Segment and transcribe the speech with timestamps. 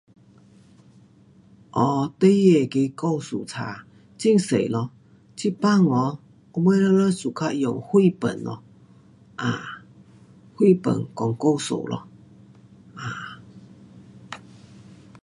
[0.05, 0.07] um
[1.69, 4.89] 孩儿那个故事书，很多咯，
[5.35, 6.19] 这班啊
[6.53, 8.63] 我们全部用绘本咯
[9.37, 9.85] ，um
[10.55, 12.07] 绘本讲故事咯。
[12.95, 13.39] um